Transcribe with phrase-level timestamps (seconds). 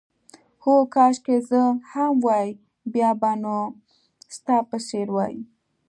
[0.63, 2.47] هو، کاشکې زه هم وای،
[2.93, 3.57] بیا به نو
[4.35, 5.35] ستا په څېر وای.